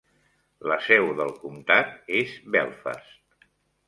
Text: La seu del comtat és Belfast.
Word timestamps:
La 0.69 0.77
seu 0.85 1.09
del 1.19 1.29
comtat 1.43 1.91
és 2.21 2.31
Belfast. 2.57 3.47